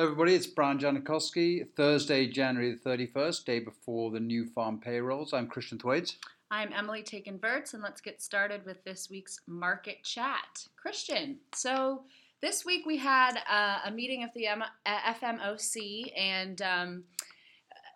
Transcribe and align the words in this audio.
Hello, 0.00 0.12
everybody. 0.12 0.34
It's 0.34 0.46
Brian 0.46 0.78
Janikowski. 0.78 1.68
Thursday, 1.76 2.26
January 2.26 2.72
the 2.72 2.88
31st, 2.88 3.44
day 3.44 3.58
before 3.58 4.10
the 4.10 4.18
non-farm 4.18 4.80
payrolls. 4.80 5.34
I'm 5.34 5.46
Christian 5.46 5.78
Thwaites. 5.78 6.16
I'm 6.50 6.72
Emily 6.72 7.02
Taken-Verts, 7.02 7.74
and 7.74 7.82
let's 7.82 8.00
get 8.00 8.22
started 8.22 8.64
with 8.64 8.82
this 8.82 9.10
week's 9.10 9.40
market 9.46 10.02
chat. 10.02 10.66
Christian, 10.74 11.36
so 11.54 12.04
this 12.40 12.64
week 12.64 12.86
we 12.86 12.96
had 12.96 13.42
uh, 13.46 13.80
a 13.84 13.90
meeting 13.90 14.24
of 14.24 14.30
the 14.34 14.46
M- 14.46 14.62
uh, 14.62 15.12
FMOC, 15.20 16.10
and 16.16 16.62
um, 16.62 17.04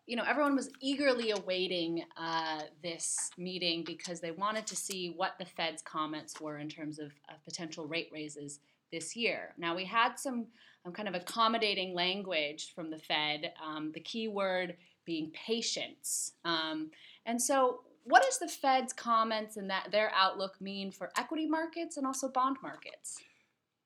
you 0.06 0.14
know 0.14 0.24
everyone 0.28 0.54
was 0.54 0.68
eagerly 0.82 1.30
awaiting 1.30 2.04
uh, 2.18 2.64
this 2.82 3.30
meeting 3.38 3.82
because 3.82 4.20
they 4.20 4.32
wanted 4.32 4.66
to 4.66 4.76
see 4.76 5.14
what 5.16 5.38
the 5.38 5.46
Fed's 5.46 5.80
comments 5.80 6.38
were 6.38 6.58
in 6.58 6.68
terms 6.68 6.98
of, 6.98 7.12
of 7.30 7.42
potential 7.46 7.86
rate 7.86 8.10
raises 8.12 8.60
this 8.92 9.16
year. 9.16 9.54
Now 9.58 9.74
we 9.74 9.84
had 9.84 10.18
some 10.18 10.46
um, 10.84 10.92
kind 10.92 11.08
of 11.08 11.14
accommodating 11.14 11.94
language 11.94 12.72
from 12.74 12.90
the 12.90 12.98
Fed, 12.98 13.52
um, 13.64 13.92
the 13.92 14.00
key 14.00 14.28
word 14.28 14.76
being 15.04 15.30
patience. 15.32 16.32
Um, 16.44 16.90
and 17.26 17.40
so, 17.40 17.80
what 18.04 18.22
does 18.22 18.38
the 18.38 18.48
Fed's 18.48 18.92
comments 18.92 19.56
and 19.56 19.70
that 19.70 19.88
their 19.90 20.12
outlook 20.14 20.60
mean 20.60 20.90
for 20.90 21.10
equity 21.16 21.46
markets 21.46 21.96
and 21.96 22.06
also 22.06 22.28
bond 22.28 22.58
markets? 22.62 23.18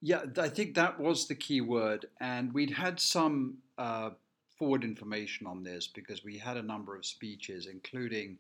Yeah, 0.01 0.23
I 0.37 0.49
think 0.49 0.75
that 0.75 0.99
was 0.99 1.27
the 1.27 1.35
key 1.35 1.61
word, 1.61 2.07
and 2.21 2.53
we'd 2.53 2.71
had 2.71 3.01
some 3.01 3.59
uh, 3.79 4.11
forward 4.57 4.85
information 4.85 5.47
on 5.47 5.63
this 5.63 5.87
because 5.87 6.25
we 6.25 6.37
had 6.39 6.57
a 6.57 6.63
number 6.63 6.97
of 6.97 7.07
speeches, 7.07 7.67
including 7.67 8.39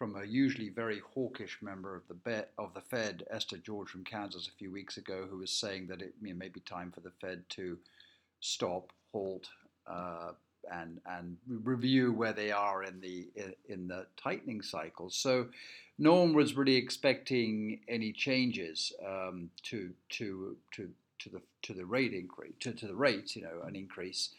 from 0.00 0.16
a 0.16 0.24
usually 0.24 0.70
very 0.70 1.02
hawkish 1.12 1.58
member 1.60 1.94
of 1.94 2.00
the 2.08 2.14
be- 2.14 2.48
of 2.56 2.72
the 2.72 2.80
Fed, 2.80 3.22
Esther 3.30 3.58
George 3.58 3.90
from 3.90 4.02
Kansas, 4.02 4.48
a 4.48 4.58
few 4.58 4.70
weeks 4.70 4.96
ago, 4.96 5.26
who 5.28 5.36
was 5.36 5.50
saying 5.50 5.88
that 5.88 6.00
it 6.00 6.14
may 6.22 6.48
be 6.48 6.60
time 6.60 6.90
for 6.90 7.00
the 7.00 7.12
Fed 7.20 7.44
to 7.50 7.76
stop, 8.40 8.94
halt, 9.12 9.50
uh, 9.86 10.32
and 10.72 11.02
and 11.04 11.36
review 11.46 12.14
where 12.14 12.32
they 12.32 12.50
are 12.50 12.82
in 12.82 12.98
the 13.02 13.28
in, 13.36 13.52
in, 13.68 13.88
the 13.88 14.06
tightening 14.16 14.62
cycle. 14.62 15.10
So, 15.10 15.48
no 15.98 16.14
one 16.14 16.32
was 16.32 16.56
really 16.56 16.76
expecting 16.76 17.80
any 17.86 18.10
changes 18.10 18.94
um, 19.06 19.50
to 19.64 19.90
to 20.16 20.56
to 20.76 20.88
to 21.18 21.28
the 21.28 21.42
to 21.60 21.74
the 21.74 21.84
rate 21.84 22.14
increase 22.14 22.54
to, 22.60 22.72
to 22.72 22.86
the 22.86 22.94
rates, 22.94 23.36
you 23.36 23.42
know, 23.42 23.60
an 23.66 23.76
increase. 23.76 24.30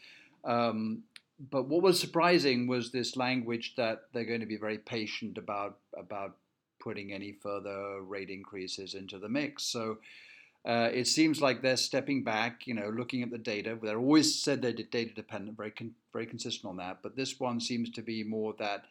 Um, 0.44 1.04
but 1.38 1.68
what 1.68 1.82
was 1.82 1.98
surprising 1.98 2.66
was 2.66 2.90
this 2.90 3.16
language 3.16 3.74
that 3.76 4.02
they're 4.12 4.24
going 4.24 4.40
to 4.40 4.46
be 4.46 4.56
very 4.56 4.78
patient 4.78 5.38
about 5.38 5.78
about 5.96 6.36
putting 6.80 7.12
any 7.12 7.32
further 7.32 8.02
rate 8.02 8.30
increases 8.30 8.94
into 8.94 9.18
the 9.18 9.28
mix. 9.28 9.64
So 9.64 9.98
uh, 10.64 10.90
it 10.92 11.06
seems 11.06 11.40
like 11.40 11.62
they're 11.62 11.76
stepping 11.76 12.22
back, 12.22 12.66
you 12.66 12.74
know, 12.74 12.88
looking 12.88 13.22
at 13.22 13.30
the 13.30 13.38
data. 13.38 13.78
They're 13.80 13.98
always 13.98 14.42
said 14.42 14.62
they're 14.62 14.72
data 14.72 15.12
dependent, 15.14 15.56
very 15.56 15.70
con- 15.70 15.94
very 16.12 16.26
consistent 16.26 16.68
on 16.68 16.76
that. 16.76 16.98
But 17.02 17.16
this 17.16 17.40
one 17.40 17.60
seems 17.60 17.90
to 17.90 18.02
be 18.02 18.22
more 18.22 18.54
that 18.58 18.84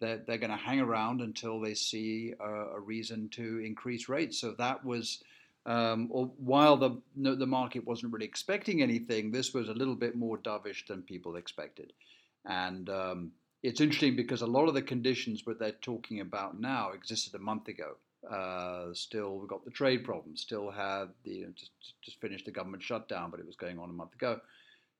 they're, 0.00 0.18
they're 0.26 0.38
going 0.38 0.50
to 0.50 0.56
hang 0.56 0.80
around 0.80 1.20
until 1.20 1.60
they 1.60 1.74
see 1.74 2.34
a, 2.40 2.76
a 2.76 2.80
reason 2.80 3.28
to 3.30 3.58
increase 3.64 4.08
rates. 4.08 4.40
So 4.40 4.54
that 4.58 4.84
was 4.84 5.22
um, 5.68 6.08
or 6.10 6.30
while 6.38 6.78
the 6.78 6.96
the 7.14 7.46
market 7.46 7.86
wasn't 7.86 8.12
really 8.12 8.24
expecting 8.24 8.80
anything, 8.80 9.30
this 9.30 9.52
was 9.52 9.68
a 9.68 9.74
little 9.74 9.94
bit 9.94 10.16
more 10.16 10.38
dovish 10.38 10.86
than 10.86 11.02
people 11.02 11.36
expected, 11.36 11.92
and 12.46 12.88
um, 12.88 13.32
it's 13.62 13.82
interesting 13.82 14.16
because 14.16 14.40
a 14.40 14.46
lot 14.46 14.66
of 14.68 14.74
the 14.74 14.80
conditions 14.80 15.42
that 15.46 15.58
they're 15.58 15.72
talking 15.72 16.20
about 16.20 16.58
now 16.58 16.92
existed 16.92 17.34
a 17.34 17.38
month 17.38 17.68
ago. 17.68 17.96
Uh, 18.28 18.94
still, 18.94 19.38
we've 19.38 19.48
got 19.48 19.62
the 19.62 19.70
trade 19.70 20.04
problem. 20.04 20.36
Still 20.36 20.70
had 20.70 21.10
the 21.24 21.32
you 21.32 21.44
know, 21.44 21.52
just 21.54 21.72
just 22.00 22.18
finished 22.18 22.46
the 22.46 22.50
government 22.50 22.82
shutdown, 22.82 23.30
but 23.30 23.38
it 23.38 23.46
was 23.46 23.56
going 23.56 23.78
on 23.78 23.90
a 23.90 23.92
month 23.92 24.14
ago. 24.14 24.40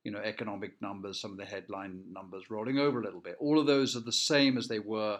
You 0.05 0.12
know, 0.12 0.20
economic 0.20 0.80
numbers, 0.83 1.19
some 1.19 1.33
of 1.33 1.39
the 1.39 1.46
headline 1.46 2.02
numbers 2.12 2.50
rolling 2.50 2.78
over 2.78 3.00
a 3.00 3.05
little 3.05 3.20
bit. 3.20 3.36
All 3.41 3.58
of 3.58 3.66
those 3.66 3.96
are 3.96 4.00
the 4.00 4.12
same 4.12 4.58
as 4.58 4.69
they 4.69 4.80
were 4.80 5.19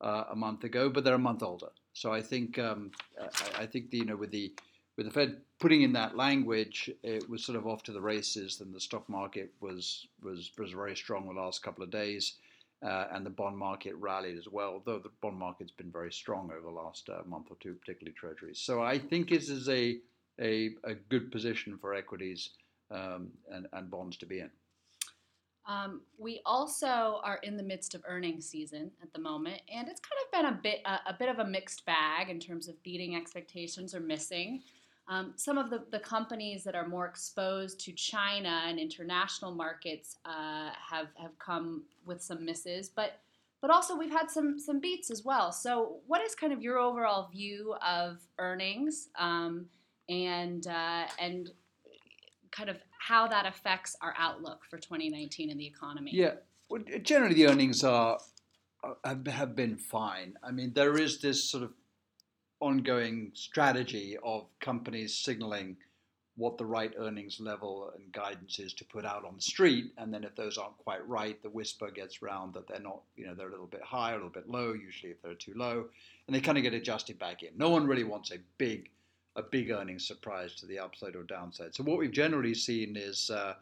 uh, 0.00 0.24
a 0.32 0.36
month 0.36 0.64
ago, 0.64 0.90
but 0.90 1.04
they're 1.04 1.14
a 1.14 1.18
month 1.18 1.44
older. 1.44 1.70
So 1.92 2.12
I 2.12 2.20
think 2.20 2.58
um, 2.58 2.90
I, 3.20 3.62
I 3.62 3.66
think 3.66 3.90
the, 3.90 3.98
you 3.98 4.04
know 4.04 4.16
with 4.16 4.32
the 4.32 4.52
with 4.98 5.06
the 5.06 5.12
Fed 5.12 5.36
putting 5.60 5.82
in 5.82 5.92
that 5.92 6.16
language, 6.16 6.90
it 7.04 7.30
was 7.30 7.44
sort 7.44 7.56
of 7.56 7.66
off 7.66 7.84
to 7.84 7.92
the 7.92 8.00
races. 8.00 8.60
And 8.60 8.74
the 8.74 8.80
stock 8.80 9.08
market 9.08 9.54
was 9.60 10.08
was 10.20 10.50
was 10.58 10.72
very 10.72 10.96
strong 10.96 11.26
the 11.26 11.40
last 11.40 11.62
couple 11.62 11.84
of 11.84 11.90
days, 11.90 12.34
uh, 12.82 13.06
and 13.12 13.24
the 13.24 13.30
bond 13.30 13.56
market 13.56 13.94
rallied 13.94 14.36
as 14.36 14.48
well. 14.48 14.82
Though 14.84 14.98
the 14.98 15.12
bond 15.22 15.38
market's 15.38 15.70
been 15.70 15.92
very 15.92 16.12
strong 16.12 16.50
over 16.50 16.62
the 16.62 16.70
last 16.70 17.08
uh, 17.08 17.22
month 17.26 17.46
or 17.50 17.56
two, 17.60 17.74
particularly 17.74 18.14
Treasuries. 18.14 18.58
So 18.58 18.82
I 18.82 18.98
think 18.98 19.30
this 19.30 19.48
is 19.48 19.68
a 19.68 20.00
a, 20.40 20.70
a 20.84 20.94
good 20.94 21.32
position 21.32 21.78
for 21.80 21.94
equities 21.94 22.50
um, 22.90 23.28
and, 23.50 23.66
and 23.72 23.90
bonds 23.90 24.16
to 24.18 24.26
be 24.26 24.40
in. 24.40 24.50
Um, 25.66 26.00
we 26.16 26.40
also 26.46 27.20
are 27.22 27.38
in 27.42 27.56
the 27.56 27.62
midst 27.62 27.94
of 27.94 28.02
earnings 28.06 28.48
season 28.48 28.90
at 29.02 29.12
the 29.12 29.18
moment, 29.20 29.60
and 29.72 29.86
it's 29.86 30.00
kind 30.00 30.20
of 30.24 30.32
been 30.32 30.58
a 30.58 30.62
bit 30.62 30.80
a, 30.86 31.10
a 31.10 31.16
bit 31.16 31.28
of 31.28 31.38
a 31.38 31.44
mixed 31.44 31.86
bag 31.86 32.30
in 32.30 32.40
terms 32.40 32.68
of 32.68 32.82
beating 32.82 33.14
expectations 33.14 33.94
or 33.94 34.00
missing. 34.00 34.62
Um, 35.08 35.32
some 35.36 35.56
of 35.56 35.70
the, 35.70 35.84
the 35.90 35.98
companies 35.98 36.64
that 36.64 36.74
are 36.74 36.86
more 36.86 37.06
exposed 37.06 37.80
to 37.80 37.92
China 37.92 38.62
and 38.66 38.78
international 38.78 39.52
markets 39.52 40.16
uh, 40.26 40.70
have, 40.90 41.08
have 41.16 41.38
come 41.38 41.84
with 42.04 42.22
some 42.22 42.44
misses, 42.44 42.88
but 42.88 43.20
but 43.60 43.70
also 43.70 43.96
we've 43.96 44.12
had 44.12 44.30
some 44.30 44.58
some 44.58 44.80
beats 44.80 45.10
as 45.10 45.24
well. 45.24 45.50
So, 45.50 45.96
what 46.06 46.20
is 46.22 46.34
kind 46.34 46.52
of 46.52 46.62
your 46.62 46.78
overall 46.78 47.28
view 47.28 47.74
of 47.84 48.18
earnings 48.38 49.08
um, 49.18 49.66
and 50.08 50.66
uh, 50.66 51.06
and 51.18 51.50
kind 52.50 52.70
of 52.70 52.76
how 53.00 53.26
that 53.28 53.46
affects 53.46 53.96
our 54.00 54.14
outlook 54.16 54.60
for 54.68 54.78
2019 54.78 55.50
in 55.50 55.58
the 55.58 55.66
economy? 55.66 56.10
Yeah, 56.14 56.34
well, 56.68 56.82
generally 57.02 57.34
the 57.34 57.48
earnings 57.48 57.82
are 57.82 58.18
have 59.04 59.56
been 59.56 59.76
fine. 59.76 60.34
I 60.42 60.52
mean, 60.52 60.72
there 60.74 60.96
is 60.96 61.20
this 61.20 61.42
sort 61.42 61.64
of 61.64 61.72
ongoing 62.60 63.30
strategy 63.34 64.16
of 64.24 64.46
companies 64.60 65.14
signaling 65.14 65.76
what 66.38 66.56
the 66.56 66.64
right 66.64 66.94
earnings 66.98 67.40
level 67.40 67.90
and 67.96 68.12
guidance 68.12 68.60
is 68.60 68.72
to 68.72 68.84
put 68.84 69.04
out 69.04 69.24
on 69.24 69.34
the 69.34 69.42
street. 69.42 69.92
And 69.98 70.14
then 70.14 70.22
if 70.22 70.36
those 70.36 70.56
aren't 70.56 70.78
quite 70.78 71.06
right, 71.08 71.40
the 71.42 71.50
whisper 71.50 71.90
gets 71.90 72.22
round 72.22 72.54
that 72.54 72.68
they're 72.68 72.78
not, 72.78 73.00
you 73.16 73.26
know, 73.26 73.34
they're 73.34 73.48
a 73.48 73.50
little 73.50 73.66
bit 73.66 73.82
high, 73.82 74.12
a 74.12 74.14
little 74.14 74.28
bit 74.28 74.48
low, 74.48 74.72
usually 74.72 75.10
if 75.10 75.20
they're 75.20 75.34
too 75.34 75.54
low, 75.56 75.86
and 76.26 76.36
they 76.36 76.40
kind 76.40 76.56
of 76.56 76.62
get 76.62 76.74
adjusted 76.74 77.18
back 77.18 77.42
in. 77.42 77.50
No 77.56 77.70
one 77.70 77.88
really 77.88 78.04
wants 78.04 78.30
a 78.30 78.38
big, 78.56 78.88
a 79.34 79.42
big 79.42 79.72
earnings 79.72 80.06
surprise 80.06 80.54
to 80.56 80.66
the 80.66 80.78
upside 80.78 81.16
or 81.16 81.24
downside. 81.24 81.74
So 81.74 81.82
what 81.82 81.98
we've 81.98 82.12
generally 82.12 82.54
seen 82.54 82.96
is, 82.96 83.30
uh, 83.30 83.54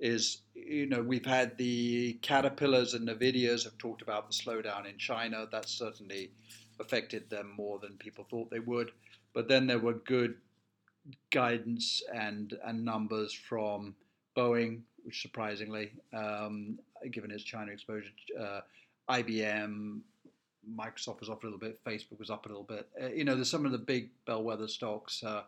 is 0.00 0.38
you 0.54 0.86
know, 0.86 1.02
we've 1.02 1.24
had 1.24 1.56
the 1.56 2.14
Caterpillars 2.14 2.94
and 2.94 3.08
Nvidias 3.08 3.62
have 3.62 3.78
talked 3.78 4.02
about 4.02 4.28
the 4.28 4.34
slowdown 4.34 4.90
in 4.90 4.98
China. 4.98 5.46
That's 5.50 5.72
certainly 5.72 6.32
affected 6.80 7.28
them 7.30 7.52
more 7.56 7.78
than 7.78 7.96
people 7.98 8.26
thought 8.28 8.50
they 8.50 8.60
would. 8.60 8.92
But 9.34 9.48
then 9.48 9.66
there 9.66 9.78
were 9.78 9.94
good 9.94 10.36
guidance 11.32 12.02
and 12.14 12.58
and 12.64 12.84
numbers 12.84 13.32
from 13.32 13.94
Boeing, 14.36 14.80
which 15.04 15.22
surprisingly, 15.22 15.92
um, 16.12 16.78
given 17.10 17.30
its 17.30 17.42
China 17.42 17.72
exposure, 17.72 18.10
uh, 18.38 18.60
IBM, 19.08 20.00
Microsoft 20.76 21.20
was 21.20 21.30
up 21.30 21.42
a 21.42 21.46
little 21.46 21.58
bit, 21.58 21.82
Facebook 21.84 22.18
was 22.18 22.30
up 22.30 22.46
a 22.46 22.48
little 22.48 22.64
bit. 22.64 22.88
Uh, 23.00 23.08
you 23.08 23.24
know, 23.24 23.34
there's 23.34 23.50
some 23.50 23.66
of 23.66 23.72
the 23.72 23.78
big 23.78 24.10
bellwether 24.26 24.68
stocks 24.68 25.22
uh, 25.24 25.42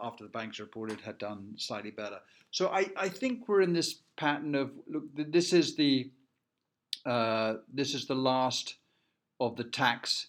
after 0.00 0.24
the 0.24 0.30
banks 0.30 0.58
reported 0.58 1.00
had 1.00 1.18
done 1.18 1.54
slightly 1.56 1.90
better. 1.90 2.18
So 2.50 2.68
I, 2.68 2.90
I 2.96 3.08
think 3.08 3.48
we're 3.48 3.62
in 3.62 3.72
this 3.72 4.00
pattern 4.16 4.54
of 4.54 4.72
look. 4.88 5.04
This 5.14 5.52
is 5.52 5.76
the 5.76 6.10
uh, 7.06 7.54
this 7.72 7.94
is 7.94 8.06
the 8.06 8.14
last 8.14 8.76
of 9.38 9.56
the 9.56 9.64
tax 9.64 10.28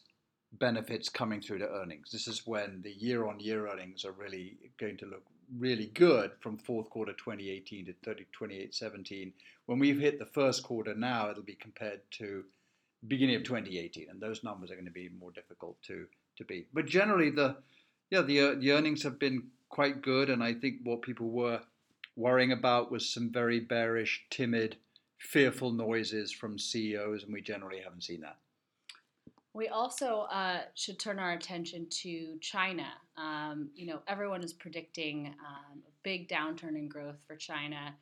benefits 0.53 1.09
coming 1.09 1.41
through 1.41 1.59
to 1.59 1.69
earnings. 1.69 2.11
This 2.11 2.27
is 2.27 2.45
when 2.45 2.81
the 2.83 2.91
year 2.91 3.25
on 3.27 3.39
year 3.39 3.67
earnings 3.67 4.05
are 4.05 4.11
really 4.11 4.57
going 4.77 4.97
to 4.97 5.05
look 5.05 5.23
really 5.57 5.87
good 5.87 6.31
from 6.39 6.57
fourth 6.57 6.89
quarter 6.89 7.13
2018 7.13 7.85
to 7.85 7.93
30, 8.03 8.25
2017. 8.31 9.33
When 9.65 9.79
we've 9.79 9.99
hit 9.99 10.19
the 10.19 10.25
first 10.25 10.63
quarter 10.63 10.93
now, 10.93 11.29
it'll 11.29 11.43
be 11.43 11.55
compared 11.55 12.01
to 12.11 12.43
beginning 13.07 13.35
of 13.35 13.43
2018, 13.43 14.07
and 14.09 14.21
those 14.21 14.43
numbers 14.43 14.71
are 14.71 14.75
going 14.75 14.85
to 14.85 14.91
be 14.91 15.09
more 15.19 15.31
difficult 15.31 15.81
to, 15.83 16.05
to 16.37 16.43
beat. 16.45 16.67
But 16.73 16.85
generally, 16.85 17.29
the 17.29 17.57
yeah 18.09 18.21
the, 18.21 18.55
the 18.55 18.71
earnings 18.71 19.03
have 19.03 19.19
been 19.19 19.47
quite 19.69 20.01
good, 20.01 20.29
and 20.29 20.43
I 20.43 20.53
think 20.53 20.77
what 20.83 21.01
people 21.01 21.29
were 21.29 21.61
worrying 22.15 22.51
about 22.51 22.91
was 22.91 23.09
some 23.09 23.31
very 23.31 23.59
bearish, 23.59 24.25
timid, 24.29 24.77
fearful 25.17 25.71
noises 25.71 26.31
from 26.31 26.59
CEOs, 26.59 27.23
and 27.23 27.33
we 27.33 27.41
generally 27.41 27.79
haven't 27.79 28.03
seen 28.03 28.21
that. 28.21 28.37
We 29.53 29.67
also 29.67 30.27
uh, 30.31 30.61
should 30.75 30.97
turn 30.97 31.19
our 31.19 31.33
attention 31.33 31.87
to 32.01 32.37
China. 32.39 32.87
Um, 33.17 33.69
you 33.75 33.85
know, 33.85 33.99
everyone 34.07 34.43
is 34.43 34.53
predicting 34.53 35.27
um, 35.27 35.79
a 35.85 35.91
big 36.03 36.29
downturn 36.29 36.77
in 36.77 36.87
growth 36.87 37.17
for 37.27 37.35
China. 37.35 37.93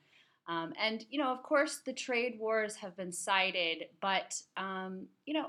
Um, 0.48 0.74
and, 0.80 1.06
you 1.10 1.19
know, 1.19 1.31
of 1.31 1.44
course, 1.44 1.81
the 1.86 1.94
trade 1.94 2.38
wars 2.40 2.75
have 2.75 2.96
been 2.96 3.12
cited, 3.12 3.86
but, 4.01 4.42
um, 4.57 5.07
you 5.25 5.34
know, 5.34 5.48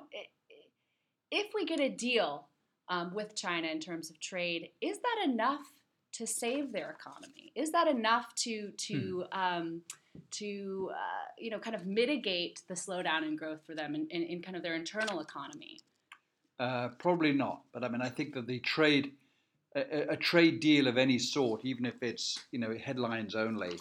if 1.31 1.52
we 1.55 1.64
get 1.64 1.81
a 1.81 1.88
deal 1.88 2.49
um, 2.88 3.14
with 3.14 3.37
China 3.37 3.69
in 3.69 3.81
terms 3.81 4.11
of 4.11 4.19
trade, 4.20 4.70
is 4.81 4.99
that 4.99 5.25
enough 5.25 5.67
to 6.12 6.26
save 6.26 6.73
their 6.73 6.91
economy? 6.91 7.53
Is 7.55 7.70
that 7.73 7.88
enough 7.88 8.35
to 8.37 8.70
to 8.70 9.25
hmm. 9.32 9.41
um, 9.41 9.82
to 10.32 10.91
uh, 10.93 11.29
you 11.38 11.50
know 11.50 11.58
kind 11.58 11.76
of 11.76 11.87
mitigate 11.87 12.62
the 12.69 12.75
slowdown 12.75 13.23
in 13.26 13.37
growth 13.37 13.64
for 13.64 13.75
them 13.75 13.94
in, 13.94 14.08
in, 14.11 14.23
in 14.23 14.43
kind 14.43 14.56
of 14.56 14.62
their 14.62 14.75
internal 14.75 15.20
economy? 15.20 15.81
Uh, 16.60 16.88
probably 16.98 17.32
not. 17.32 17.62
But 17.72 17.84
I 17.84 17.88
mean, 17.88 18.02
I 18.02 18.10
think 18.10 18.34
that 18.34 18.46
the 18.46 18.58
trade 18.60 19.12
a, 19.74 20.12
a, 20.12 20.16
trade 20.16 20.60
deal 20.60 20.88
of 20.88 20.98
any 20.98 21.18
sort, 21.18 21.64
even 21.64 21.86
if 21.86 22.02
it's 22.02 22.38
you 22.52 22.58
know 22.58 22.76
headlines 22.76 23.34
only, 23.34 23.78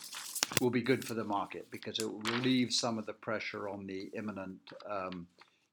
will 0.61 0.69
be 0.69 0.81
good 0.81 1.03
for 1.03 1.13
the 1.13 1.25
market 1.25 1.69
because 1.71 1.99
it 1.99 2.05
will 2.05 2.21
relieve 2.21 2.71
some 2.71 2.97
of 2.97 3.05
the 3.05 3.13
pressure 3.13 3.67
on 3.67 3.85
the 3.85 4.09
imminent 4.15 4.59
um, 4.89 5.27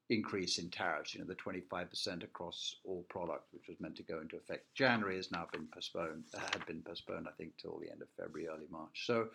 increase 0.09 0.57
in 0.57 0.69
tariffs. 0.69 1.13
You 1.13 1.21
know, 1.21 1.27
the 1.27 1.35
25% 1.35 2.23
across 2.23 2.75
all 2.83 3.05
products, 3.07 3.53
which 3.53 3.69
was 3.69 3.79
meant 3.79 3.95
to 3.97 4.03
go 4.03 4.19
into 4.19 4.35
effect 4.35 4.65
January, 4.75 5.15
has 5.15 5.31
now 5.31 5.47
been 5.53 5.67
postponed. 5.73 6.25
Had 6.33 6.65
been 6.65 6.81
postponed, 6.81 7.27
I 7.29 7.35
think, 7.37 7.53
till 7.57 7.79
the 7.79 7.89
end 7.89 8.01
of 8.01 8.09
February, 8.19 8.49
early 8.49 8.67
March. 8.69 9.05
So, 9.05 9.29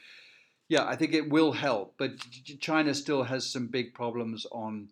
yeah, 0.68 0.86
I 0.86 0.96
think 0.96 1.14
it 1.14 1.30
will 1.30 1.52
help. 1.52 1.94
But 1.96 2.18
China 2.60 2.92
still 2.92 3.22
has 3.22 3.50
some 3.50 3.68
big 3.68 3.94
problems 3.94 4.46
on 4.52 4.88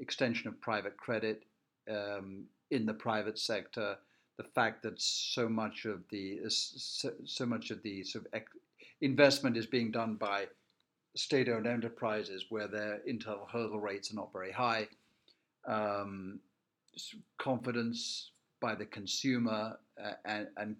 extension 0.00 0.48
of 0.48 0.60
private 0.60 0.96
credit 0.96 1.44
um, 1.90 2.44
in 2.70 2.86
the 2.86 2.94
private 2.94 3.38
sector. 3.38 3.96
The 4.36 4.44
fact 4.44 4.82
that 4.84 5.00
so 5.00 5.48
much 5.48 5.84
of 5.84 6.02
the 6.10 6.40
so, 6.48 7.46
much 7.46 7.70
of 7.70 7.82
the 7.82 8.04
sort 8.04 8.26
of 8.32 8.42
investment 9.00 9.56
is 9.56 9.66
being 9.66 9.90
done 9.90 10.14
by 10.14 10.46
state-owned 11.16 11.66
enterprises 11.66 12.46
where 12.48 12.68
their 12.68 13.00
internal 13.04 13.48
hurdle 13.52 13.80
rates 13.80 14.12
are 14.12 14.16
not 14.16 14.32
very 14.32 14.52
high 14.52 14.86
um, 15.66 16.38
confidence 17.38 18.30
by 18.60 18.74
the 18.74 18.86
consumer 18.86 19.76
uh, 20.02 20.12
and 20.24 20.46
and 20.56 20.76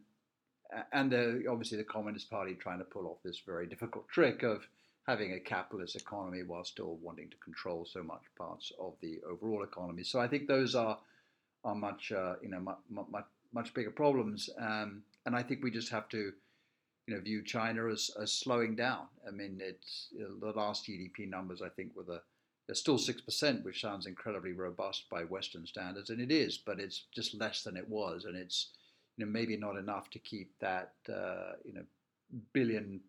and 0.92 1.10
the, 1.10 1.44
obviously 1.50 1.78
the 1.78 1.84
Communist 1.84 2.30
Party 2.30 2.54
trying 2.54 2.78
to 2.78 2.84
pull 2.84 3.06
off 3.06 3.22
this 3.24 3.40
very 3.44 3.66
difficult 3.66 4.06
trick 4.08 4.42
of 4.42 4.66
having 5.08 5.32
a 5.32 5.40
capitalist 5.40 5.96
economy 5.96 6.42
while 6.42 6.62
still 6.62 6.98
wanting 7.00 7.30
to 7.30 7.36
control 7.38 7.86
so 7.90 8.02
much 8.02 8.24
parts 8.36 8.70
of 8.78 8.92
the 9.00 9.18
overall 9.28 9.64
economy. 9.64 10.04
So 10.04 10.20
I 10.20 10.28
think 10.28 10.46
those 10.46 10.74
are 10.74 10.98
are 11.64 11.74
much 11.74 12.12
uh, 12.12 12.34
you 12.42 12.50
know 12.50 12.60
much, 12.60 12.78
much, 12.90 13.24
much 13.52 13.74
bigger 13.74 13.90
problems, 13.90 14.50
um, 14.60 15.02
and 15.24 15.34
I 15.34 15.42
think 15.42 15.64
we 15.64 15.70
just 15.70 15.90
have 15.90 16.08
to 16.10 16.32
you 17.06 17.14
know 17.14 17.20
view 17.20 17.42
China 17.42 17.88
as, 17.88 18.10
as 18.20 18.32
slowing 18.32 18.76
down. 18.76 19.06
I 19.26 19.30
mean, 19.30 19.60
it's 19.62 20.08
you 20.12 20.20
know, 20.20 20.52
the 20.52 20.58
last 20.58 20.86
GDP 20.86 21.28
numbers 21.28 21.62
I 21.62 21.70
think 21.70 21.96
were 21.96 22.04
the 22.04 22.20
they're 22.66 22.74
still 22.74 22.98
6%, 22.98 23.64
which 23.64 23.80
sounds 23.80 24.04
incredibly 24.04 24.52
robust 24.52 25.08
by 25.08 25.24
Western 25.24 25.64
standards, 25.64 26.10
and 26.10 26.20
it 26.20 26.30
is, 26.30 26.58
but 26.58 26.78
it's 26.78 27.04
just 27.14 27.32
less 27.34 27.62
than 27.62 27.78
it 27.78 27.88
was, 27.88 28.26
and 28.26 28.36
it's 28.36 28.68
you 29.16 29.24
know 29.24 29.32
maybe 29.32 29.56
not 29.56 29.78
enough 29.78 30.10
to 30.10 30.18
keep 30.18 30.52
that 30.60 30.92
uh, 31.08 31.52
you 31.64 31.72
know 31.72 31.84
billion 32.52 33.00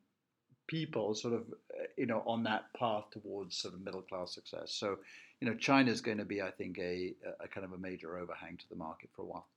people 0.69 1.16
sort 1.16 1.33
of 1.33 1.42
uh, 1.42 1.83
you 1.98 2.06
know 2.06 2.21
on 2.27 2.44
that 2.44 2.71
path 2.77 3.06
towards 3.12 3.57
sort 3.57 3.74
of 3.74 3.81
middle 3.81 4.04
class 4.04 4.33
success. 4.33 4.71
So 4.71 4.98
you 5.42 5.50
know 5.50 5.56
China 5.56 5.92
is 5.92 6.00
going 6.00 6.19
to 6.19 6.25
be, 6.25 6.42
I 6.42 6.51
think, 6.51 6.77
a, 6.77 7.16
a 7.39 7.48
kind 7.48 7.66
of 7.66 7.74
a 7.74 7.77
major 7.77 8.18
overhang 8.18 8.57
to 8.57 8.69
the 8.69 8.75
market 8.75 9.10
for 9.16 9.24
a 9.24 9.25
while. 9.25 9.48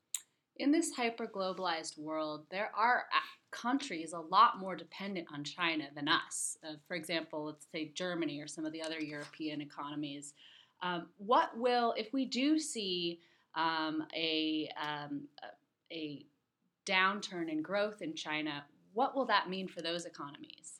In 0.56 0.70
this 0.70 0.92
hyper 0.94 1.26
globalized 1.26 1.98
world, 1.98 2.44
there 2.50 2.70
are 2.76 3.04
countries 3.50 4.12
a 4.12 4.20
lot 4.20 4.58
more 4.58 4.74
dependent 4.74 5.28
on 5.32 5.44
China 5.44 5.84
than 5.94 6.08
us. 6.08 6.56
Uh, 6.64 6.74
for 6.88 6.94
example, 6.94 7.44
let's 7.44 7.66
say 7.72 7.90
Germany 7.94 8.40
or 8.40 8.46
some 8.46 8.64
of 8.64 8.72
the 8.72 8.82
other 8.82 9.00
European 9.00 9.60
economies. 9.60 10.34
Um, 10.82 11.08
what 11.18 11.56
will, 11.56 11.94
if 11.96 12.12
we 12.12 12.24
do 12.24 12.58
see 12.58 13.20
um, 13.54 14.04
a, 14.14 14.68
um, 14.80 15.22
a 15.92 16.24
downturn 16.86 17.50
in 17.50 17.62
growth 17.62 18.02
in 18.02 18.14
China, 18.14 18.64
what 18.94 19.14
will 19.14 19.26
that 19.26 19.48
mean 19.48 19.68
for 19.68 19.80
those 19.80 20.04
economies? 20.04 20.71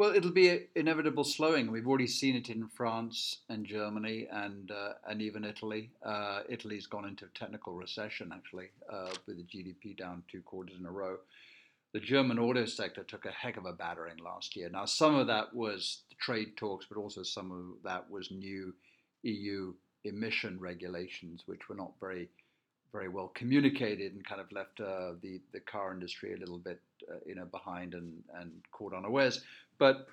Well, 0.00 0.16
it'll 0.16 0.30
be 0.30 0.68
inevitable 0.74 1.24
slowing. 1.24 1.70
We've 1.70 1.86
already 1.86 2.06
seen 2.06 2.34
it 2.34 2.48
in 2.48 2.68
France 2.68 3.40
and 3.50 3.66
Germany 3.66 4.26
and 4.32 4.70
uh, 4.70 4.92
and 5.06 5.20
even 5.20 5.44
Italy. 5.44 5.90
Uh, 6.02 6.40
Italy's 6.48 6.86
gone 6.86 7.04
into 7.04 7.26
technical 7.34 7.74
recession 7.74 8.32
actually, 8.32 8.70
uh, 8.90 9.10
with 9.26 9.36
the 9.36 9.42
GDP 9.42 9.94
down 9.94 10.22
two 10.26 10.40
quarters 10.40 10.76
in 10.80 10.86
a 10.86 10.90
row 10.90 11.18
the 11.92 12.00
German 12.00 12.38
auto 12.38 12.64
sector 12.64 13.02
took 13.02 13.26
a 13.26 13.30
heck 13.30 13.58
of 13.58 13.66
a 13.66 13.72
battering 13.74 14.16
last 14.18 14.56
year. 14.56 14.70
Now, 14.70 14.86
some 14.86 15.16
of 15.16 15.26
that 15.26 15.52
was 15.54 16.02
trade 16.20 16.56
talks, 16.56 16.86
but 16.88 16.96
also 16.96 17.22
some 17.22 17.50
of 17.50 17.82
that 17.84 18.08
was 18.10 18.30
new 18.30 18.72
EU 19.24 19.74
emission 20.04 20.58
regulations, 20.60 21.42
which 21.46 21.68
were 21.68 21.74
not 21.74 21.92
very, 22.00 22.30
very 22.92 23.08
well 23.08 23.28
communicated 23.34 24.14
and 24.14 24.24
kind 24.24 24.40
of 24.40 24.50
left 24.52 24.80
uh, 24.80 25.12
the 25.22 25.40
the 25.52 25.60
car 25.60 25.92
industry 25.92 26.34
a 26.34 26.38
little 26.38 26.58
bit, 26.58 26.80
uh, 27.10 27.16
you 27.26 27.34
know, 27.34 27.46
behind 27.46 27.94
and 27.94 28.22
and 28.34 28.50
caught 28.72 28.94
unawares. 28.94 29.42
But 29.78 30.06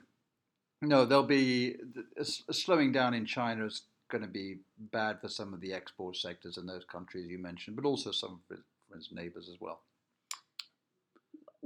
no, 0.81 1.05
there'll 1.05 1.23
be 1.23 1.75
a, 2.17 2.25
slowing 2.25 2.91
down 2.91 3.13
in 3.13 3.25
China 3.25 3.65
is 3.65 3.83
going 4.09 4.21
to 4.21 4.27
be 4.27 4.59
bad 4.91 5.19
for 5.19 5.27
some 5.27 5.53
of 5.53 5.59
the 5.59 5.73
export 5.73 6.15
sectors 6.15 6.57
in 6.57 6.65
those 6.65 6.85
countries 6.85 7.29
you 7.29 7.39
mentioned, 7.39 7.75
but 7.75 7.85
also 7.85 8.11
some 8.11 8.39
of 8.49 8.57
its 8.95 9.11
neighbors 9.11 9.49
as 9.49 9.59
well 9.59 9.81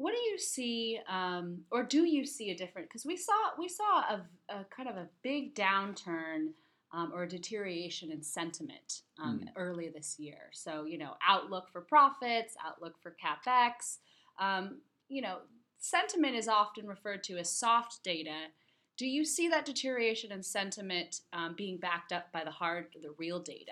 what 0.01 0.13
do 0.13 0.19
you 0.19 0.37
see, 0.37 0.99
um, 1.07 1.59
or 1.69 1.83
do 1.83 2.05
you 2.05 2.25
see 2.25 2.49
a 2.49 2.57
different? 2.57 2.87
Because 2.87 3.05
we 3.05 3.17
saw 3.17 3.33
we 3.59 3.67
saw 3.67 3.99
a, 3.99 4.21
a, 4.49 4.65
kind 4.75 4.89
of 4.89 4.95
a 4.95 5.07
big 5.21 5.53
downturn 5.53 6.53
um, 6.93 7.11
or 7.13 7.23
a 7.23 7.29
deterioration 7.29 8.11
in 8.11 8.21
sentiment 8.21 9.01
um, 9.21 9.41
mm. 9.43 9.47
early 9.55 9.89
this 9.89 10.17
year. 10.19 10.49
So 10.51 10.85
you 10.85 10.97
know, 10.97 11.13
outlook 11.27 11.69
for 11.71 11.81
profits, 11.81 12.55
outlook 12.65 12.95
for 13.01 13.15
capex. 13.23 13.97
Um, 14.39 14.81
you 15.07 15.21
know, 15.21 15.39
sentiment 15.79 16.35
is 16.35 16.47
often 16.47 16.87
referred 16.87 17.23
to 17.25 17.37
as 17.37 17.51
soft 17.51 18.03
data. 18.03 18.47
Do 18.97 19.07
you 19.07 19.25
see 19.25 19.47
that 19.49 19.65
deterioration 19.65 20.31
in 20.31 20.43
sentiment 20.43 21.21
um, 21.33 21.55
being 21.57 21.77
backed 21.77 22.11
up 22.11 22.31
by 22.31 22.43
the 22.43 22.51
hard, 22.51 22.87
the 23.01 23.13
real 23.17 23.39
data? 23.39 23.71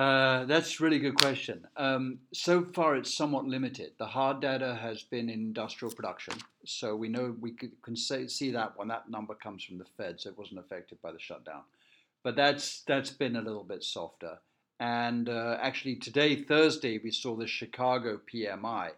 Uh, 0.00 0.46
that's 0.46 0.80
a 0.80 0.82
really 0.82 0.98
good 0.98 1.14
question. 1.14 1.66
Um, 1.76 2.20
so 2.32 2.64
far, 2.64 2.96
it's 2.96 3.14
somewhat 3.14 3.44
limited. 3.44 3.92
The 3.98 4.06
hard 4.06 4.40
data 4.40 4.78
has 4.80 5.02
been 5.02 5.28
in 5.28 5.40
industrial 5.40 5.94
production, 5.94 6.32
so 6.64 6.96
we 6.96 7.08
know 7.08 7.36
we 7.38 7.54
can 7.82 7.96
say, 7.96 8.26
see 8.26 8.50
that 8.52 8.78
when 8.78 8.88
that 8.88 9.10
number 9.10 9.34
comes 9.34 9.62
from 9.62 9.76
the 9.76 9.84
Fed, 9.98 10.18
so 10.18 10.30
it 10.30 10.38
wasn't 10.38 10.60
affected 10.60 11.02
by 11.02 11.12
the 11.12 11.18
shutdown. 11.20 11.64
But 12.22 12.34
that's 12.34 12.80
that's 12.86 13.10
been 13.10 13.36
a 13.36 13.42
little 13.42 13.62
bit 13.62 13.84
softer. 13.84 14.38
And 14.78 15.28
uh, 15.28 15.58
actually, 15.60 15.96
today, 15.96 16.34
Thursday, 16.34 16.98
we 17.04 17.10
saw 17.10 17.36
the 17.36 17.46
Chicago 17.46 18.18
PMI. 18.32 18.92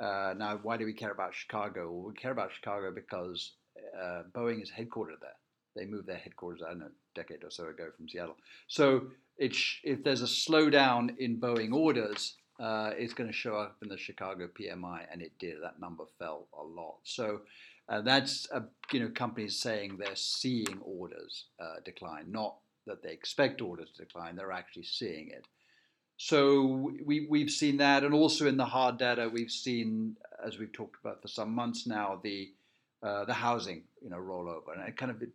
Uh, 0.00 0.34
now, 0.38 0.60
why 0.62 0.76
do 0.76 0.84
we 0.84 0.92
care 0.92 1.10
about 1.10 1.34
Chicago? 1.34 1.90
Well, 1.90 2.06
we 2.06 2.14
care 2.14 2.30
about 2.30 2.52
Chicago 2.52 2.92
because 2.94 3.54
uh, 4.00 4.22
Boeing 4.32 4.62
is 4.62 4.70
headquartered 4.70 5.18
there. 5.20 5.39
They 5.76 5.86
moved 5.86 6.06
their 6.06 6.16
headquarters, 6.16 6.62
I 6.64 6.70
don't 6.70 6.80
know, 6.80 6.86
a 6.86 7.14
decade 7.14 7.44
or 7.44 7.50
so 7.50 7.68
ago 7.68 7.88
from 7.96 8.08
Seattle. 8.08 8.36
So 8.68 9.02
if 9.38 10.04
there's 10.04 10.22
a 10.22 10.26
slowdown 10.26 11.16
in 11.18 11.40
Boeing 11.40 11.72
orders, 11.72 12.34
uh, 12.58 12.90
it's 12.96 13.14
going 13.14 13.28
to 13.28 13.36
show 13.36 13.56
up 13.56 13.76
in 13.82 13.88
the 13.88 13.96
Chicago 13.96 14.48
PMI, 14.48 15.06
and 15.10 15.22
it 15.22 15.32
did. 15.38 15.56
That 15.62 15.80
number 15.80 16.04
fell 16.18 16.48
a 16.58 16.62
lot. 16.62 16.96
So 17.04 17.40
uh, 17.88 18.02
that's 18.02 18.46
uh, 18.52 18.60
you 18.92 19.00
know 19.00 19.08
companies 19.08 19.58
saying 19.58 19.96
they're 19.96 20.14
seeing 20.14 20.78
orders 20.82 21.46
uh, 21.58 21.76
decline, 21.84 22.30
not 22.30 22.56
that 22.86 23.02
they 23.02 23.12
expect 23.12 23.62
orders 23.62 23.90
to 23.96 24.04
decline. 24.04 24.36
They're 24.36 24.52
actually 24.52 24.84
seeing 24.84 25.30
it. 25.30 25.46
So 26.18 26.92
we 27.02 27.26
we've 27.30 27.50
seen 27.50 27.78
that, 27.78 28.04
and 28.04 28.12
also 28.12 28.46
in 28.46 28.58
the 28.58 28.66
hard 28.66 28.98
data, 28.98 29.30
we've 29.32 29.50
seen, 29.50 30.16
as 30.44 30.58
we've 30.58 30.72
talked 30.72 30.96
about 31.02 31.22
for 31.22 31.28
some 31.28 31.54
months 31.54 31.86
now, 31.86 32.20
the 32.22 32.52
uh, 33.02 33.24
the 33.24 33.32
housing 33.32 33.84
you 34.02 34.10
know 34.10 34.18
rollover, 34.18 34.76
and 34.76 34.86
it 34.86 34.98
kind 34.98 35.10
of 35.10 35.22
it 35.22 35.30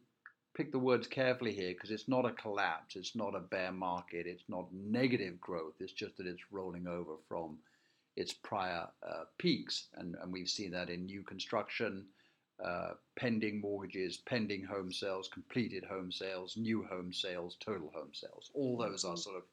pick 0.55 0.71
the 0.71 0.79
words 0.79 1.05
carefully 1.05 1.53
here 1.53 1.73
because 1.73 1.91
it's 1.91 2.07
not 2.07 2.25
a 2.25 2.31
collapse, 2.31 2.95
it's 2.95 3.15
not 3.15 3.35
a 3.35 3.39
bear 3.39 3.71
market, 3.71 4.25
it's 4.25 4.45
not 4.47 4.73
negative 4.73 5.39
growth, 5.39 5.73
it's 5.79 5.91
just 5.91 6.17
that 6.17 6.27
it's 6.27 6.51
rolling 6.51 6.87
over 6.87 7.13
from 7.27 7.57
its 8.15 8.33
prior 8.33 8.87
uh, 9.07 9.25
peaks. 9.37 9.87
And, 9.95 10.15
and 10.21 10.31
we've 10.31 10.49
seen 10.49 10.71
that 10.71 10.89
in 10.89 11.05
new 11.05 11.21
construction, 11.23 12.05
uh, 12.63 12.91
pending 13.17 13.59
mortgages, 13.59 14.17
pending 14.25 14.63
home 14.63 14.91
sales, 14.91 15.27
completed 15.27 15.83
home 15.83 16.11
sales, 16.11 16.55
new 16.55 16.83
home 16.83 17.11
sales, 17.11 17.57
total 17.59 17.91
home 17.93 18.13
sales. 18.13 18.49
All 18.53 18.77
those 18.77 19.03
are 19.03 19.17
sort 19.17 19.35
of 19.35 19.43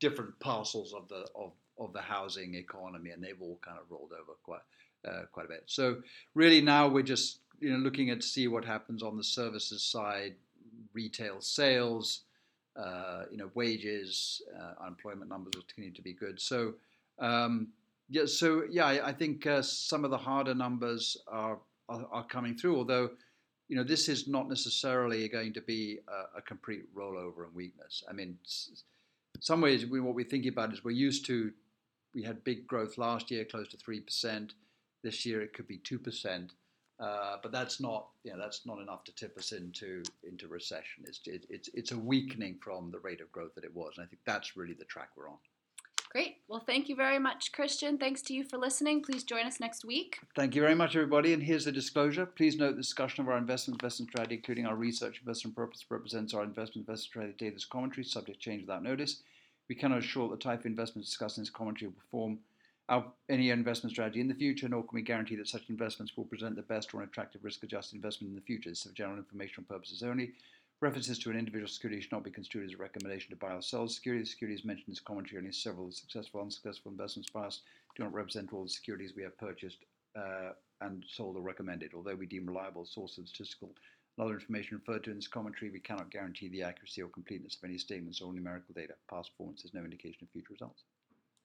different 0.00 0.38
parcels 0.40 0.92
of 0.92 1.06
the 1.08 1.26
of, 1.36 1.52
of 1.78 1.92
the 1.92 2.00
housing 2.00 2.54
economy, 2.54 3.10
and 3.10 3.22
they've 3.22 3.40
all 3.40 3.60
kind 3.64 3.78
of 3.78 3.84
rolled 3.88 4.12
over 4.12 4.32
quite 4.42 4.60
uh, 5.06 5.22
quite 5.30 5.46
a 5.46 5.48
bit. 5.48 5.62
So 5.66 5.98
really 6.34 6.60
now 6.60 6.88
we're 6.88 7.02
just 7.02 7.38
you 7.60 7.70
know, 7.70 7.78
looking 7.78 8.10
at 8.10 8.22
see 8.24 8.48
what 8.48 8.64
happens 8.64 9.02
on 9.02 9.16
the 9.16 9.24
services 9.24 9.82
side, 9.82 10.34
retail 10.92 11.40
sales, 11.40 12.22
uh, 12.76 13.24
you 13.30 13.36
know, 13.36 13.50
wages, 13.54 14.42
uh, 14.58 14.82
unemployment 14.82 15.28
numbers 15.28 15.52
will 15.54 15.64
continue 15.64 15.92
to 15.92 16.02
be 16.02 16.12
good. 16.12 16.40
So, 16.40 16.74
um, 17.18 17.68
yeah, 18.08 18.26
so 18.26 18.64
yeah, 18.70 18.86
I, 18.86 19.08
I 19.08 19.12
think 19.12 19.46
uh, 19.46 19.62
some 19.62 20.04
of 20.04 20.10
the 20.10 20.18
harder 20.18 20.54
numbers 20.54 21.16
are, 21.28 21.58
are, 21.88 22.06
are 22.10 22.24
coming 22.24 22.56
through. 22.56 22.76
Although, 22.76 23.10
you 23.68 23.76
know, 23.76 23.84
this 23.84 24.08
is 24.08 24.26
not 24.26 24.48
necessarily 24.48 25.28
going 25.28 25.52
to 25.52 25.60
be 25.60 25.98
a, 26.08 26.38
a 26.38 26.42
complete 26.42 26.92
rollover 26.94 27.44
and 27.44 27.54
weakness. 27.54 28.02
I 28.08 28.12
mean, 28.12 28.38
some 29.38 29.60
ways 29.60 29.86
we, 29.86 30.00
what 30.00 30.14
we're 30.14 30.24
thinking 30.24 30.52
about 30.52 30.72
is 30.72 30.82
we're 30.82 30.90
used 30.92 31.26
to 31.26 31.52
we 32.14 32.22
had 32.22 32.42
big 32.42 32.66
growth 32.66 32.98
last 32.98 33.30
year, 33.30 33.44
close 33.44 33.68
to 33.68 33.76
three 33.76 34.00
percent. 34.00 34.54
This 35.02 35.24
year 35.24 35.42
it 35.42 35.52
could 35.52 35.68
be 35.68 35.78
two 35.78 35.98
percent. 35.98 36.52
Uh, 37.00 37.36
but 37.42 37.50
that's 37.50 37.80
not, 37.80 38.08
you 38.24 38.32
know, 38.32 38.38
that's 38.38 38.66
not 38.66 38.78
enough 38.78 39.04
to 39.04 39.14
tip 39.14 39.36
us 39.38 39.52
into 39.52 40.02
into 40.22 40.48
recession. 40.48 41.04
It's 41.06 41.20
it, 41.24 41.46
it's 41.48 41.70
it's 41.72 41.92
a 41.92 41.98
weakening 41.98 42.58
from 42.62 42.90
the 42.90 42.98
rate 42.98 43.22
of 43.22 43.32
growth 43.32 43.54
that 43.54 43.64
it 43.64 43.74
was, 43.74 43.94
and 43.96 44.04
I 44.04 44.08
think 44.08 44.20
that's 44.26 44.56
really 44.56 44.74
the 44.74 44.84
track 44.84 45.08
we're 45.16 45.28
on. 45.28 45.38
Great. 46.10 46.38
Well, 46.48 46.62
thank 46.66 46.88
you 46.88 46.96
very 46.96 47.20
much, 47.20 47.52
Christian. 47.52 47.96
Thanks 47.96 48.20
to 48.22 48.34
you 48.34 48.42
for 48.42 48.58
listening. 48.58 49.00
Please 49.00 49.22
join 49.22 49.46
us 49.46 49.60
next 49.60 49.84
week. 49.84 50.18
Thank 50.34 50.56
you 50.56 50.60
very 50.60 50.74
much, 50.74 50.96
everybody. 50.96 51.32
And 51.32 51.42
here's 51.42 51.66
the 51.66 51.72
disclosure. 51.72 52.26
Please 52.26 52.56
note 52.56 52.72
the 52.72 52.82
discussion 52.82 53.22
of 53.22 53.28
our 53.28 53.38
investment 53.38 53.80
investment 53.80 54.10
strategy, 54.10 54.34
including 54.34 54.66
our 54.66 54.74
research 54.74 55.20
investment 55.20 55.56
purpose, 55.56 55.84
represents 55.88 56.34
our 56.34 56.42
investment 56.42 56.88
investment 56.88 56.98
strategy 56.98 57.34
data's 57.38 57.64
commentary, 57.64 58.04
subject 58.04 58.40
change 58.40 58.62
without 58.62 58.82
notice. 58.82 59.22
We 59.68 59.76
cannot 59.76 59.98
assure 59.98 60.28
that 60.28 60.40
the 60.40 60.42
type 60.42 60.60
of 60.60 60.66
investments 60.66 61.08
discussed 61.08 61.38
in 61.38 61.42
this 61.44 61.50
commentary 61.50 61.88
will 61.88 61.94
perform 61.94 62.40
our, 62.90 63.04
any 63.28 63.50
investment 63.50 63.92
strategy 63.92 64.20
in 64.20 64.28
the 64.28 64.34
future, 64.34 64.68
nor 64.68 64.82
can 64.82 64.96
we 64.96 65.02
guarantee 65.02 65.36
that 65.36 65.48
such 65.48 65.70
investments 65.70 66.16
will 66.16 66.24
present 66.24 66.56
the 66.56 66.62
best 66.62 66.92
or 66.92 67.00
an 67.00 67.08
attractive 67.08 67.44
risk-adjusted 67.44 67.94
investment 67.94 68.30
in 68.30 68.34
the 68.34 68.42
future. 68.42 68.68
This 68.68 68.80
is 68.80 68.90
for 68.90 68.96
general 68.96 69.16
informational 69.16 69.64
purposes 69.68 70.02
only. 70.02 70.32
References 70.80 71.18
to 71.20 71.30
an 71.30 71.38
individual 71.38 71.68
security 71.68 72.00
should 72.00 72.10
not 72.10 72.24
be 72.24 72.30
construed 72.30 72.66
as 72.66 72.74
a 72.74 72.76
recommendation 72.76 73.30
to 73.30 73.36
buy 73.36 73.52
or 73.52 73.62
sell 73.62 73.86
securities. 73.86 74.30
Securities 74.30 74.64
mentioned 74.64 74.88
in 74.88 74.92
this 74.92 75.00
commentary 75.00 75.36
are 75.36 75.40
only 75.40 75.52
several 75.52 75.92
successful 75.92 76.40
and 76.40 76.46
unsuccessful 76.46 76.90
investments 76.90 77.30
us 77.34 77.60
do 77.96 78.02
not 78.02 78.12
represent 78.12 78.52
all 78.52 78.64
the 78.64 78.68
securities 78.68 79.12
we 79.14 79.22
have 79.22 79.38
purchased 79.38 79.84
uh, 80.16 80.52
and 80.80 81.04
sold 81.06 81.36
or 81.36 81.42
recommended. 81.42 81.92
Although 81.94 82.16
we 82.16 82.26
deem 82.26 82.46
reliable 82.46 82.86
sources 82.86 83.18
of 83.18 83.28
statistical 83.28 83.68
and 83.68 84.24
other 84.24 84.34
information 84.34 84.78
referred 84.78 85.04
to 85.04 85.10
in 85.10 85.16
this 85.16 85.28
commentary, 85.28 85.70
we 85.70 85.80
cannot 85.80 86.10
guarantee 86.10 86.48
the 86.48 86.62
accuracy 86.62 87.02
or 87.02 87.08
completeness 87.08 87.56
of 87.56 87.68
any 87.68 87.78
statements 87.78 88.20
or 88.20 88.32
numerical 88.32 88.74
data. 88.74 88.94
Past 89.08 89.30
performance 89.32 89.64
is 89.64 89.74
no 89.74 89.84
indication 89.84 90.18
of 90.22 90.30
future 90.30 90.54
results. 90.54 90.82